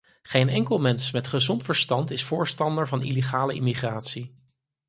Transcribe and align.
Geen 0.21 0.49
enkel 0.49 0.77
mens 0.79 1.11
met 1.11 1.27
gezond 1.27 1.63
verstand 1.63 2.11
is 2.11 2.23
voorstander 2.23 2.87
van 2.87 3.03
illegale 3.03 3.53
immigratie. 3.53 4.35